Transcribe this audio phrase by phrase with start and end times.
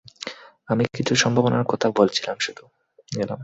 [0.69, 2.63] আমি কিছু সম্ভাবনার কথা বলছিলাম শুধু!